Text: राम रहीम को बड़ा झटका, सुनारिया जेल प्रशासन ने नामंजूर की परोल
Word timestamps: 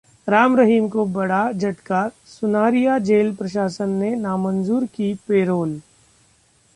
राम 0.27 0.55
रहीम 0.57 0.87
को 0.89 1.05
बड़ा 1.05 1.51
झटका, 1.51 2.11
सुनारिया 2.25 2.97
जेल 2.99 3.35
प्रशासन 3.35 3.89
ने 3.89 4.15
नामंजूर 4.15 4.85
की 4.85 5.13
परोल 5.13 5.81